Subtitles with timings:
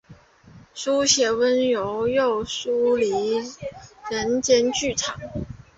[0.73, 3.47] 书写温柔又疏离的
[4.09, 5.15] 人间剧场。